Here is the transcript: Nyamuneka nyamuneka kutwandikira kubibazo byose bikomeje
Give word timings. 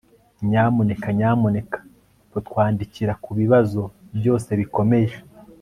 Nyamuneka 0.47 1.07
nyamuneka 1.17 1.79
kutwandikira 2.31 3.13
kubibazo 3.23 3.81
byose 4.17 4.49
bikomeje 4.59 5.17